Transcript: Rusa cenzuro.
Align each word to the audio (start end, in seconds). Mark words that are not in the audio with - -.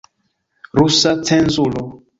Rusa 0.79 1.11
cenzuro. 1.29 1.81